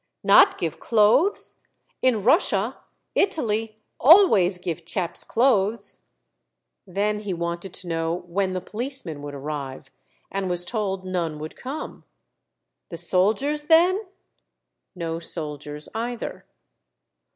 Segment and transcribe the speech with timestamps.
[0.23, 1.61] "Not give clothes?
[2.01, 2.79] In Russia,
[3.13, 6.01] Italy, always give chaps clothes."
[6.87, 9.91] Then he wanted to know when the policemen would arrive,
[10.31, 12.03] and was told none would come.
[12.89, 14.07] "The soldiers then?"
[14.95, 16.45] No soldiers either.